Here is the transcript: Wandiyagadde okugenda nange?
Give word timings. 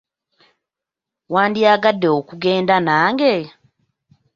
Wandiyagadde 1.33 2.07
okugenda 2.19 2.75
nange? 2.87 3.33